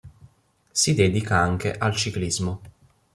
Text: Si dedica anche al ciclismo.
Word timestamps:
Si 0.71 0.95
dedica 0.95 1.37
anche 1.37 1.73
al 1.75 1.95
ciclismo. 1.95 2.61